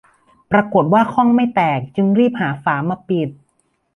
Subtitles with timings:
[0.51, 3.29] ปรากฏว่าข้องไม่แตกจึงรีบหาฝามาปิด